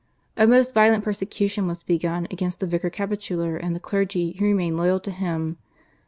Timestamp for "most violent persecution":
0.47-1.67